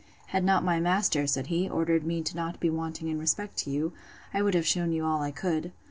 Had 0.29 0.43
not 0.43 0.63
my 0.63 0.79
master, 0.79 1.27
said 1.27 1.45
he, 1.45 1.69
ordered 1.69 2.03
me 2.07 2.23
not 2.33 2.55
to 2.55 2.59
be 2.59 2.71
wanting 2.71 3.07
in 3.07 3.19
respect 3.19 3.55
to 3.57 3.69
you, 3.69 3.93
I 4.33 4.41
would 4.41 4.55
have 4.55 4.65
shewn 4.65 4.91
you 4.91 5.05
all 5.05 5.21
I 5.21 5.29
could. 5.29 5.71